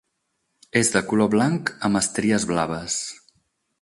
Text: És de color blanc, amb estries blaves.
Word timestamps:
És 0.79 0.89
de 0.95 1.03
color 1.11 1.29
blanc, 1.35 1.71
amb 1.91 2.01
estries 2.01 2.47
blaves. 2.53 2.97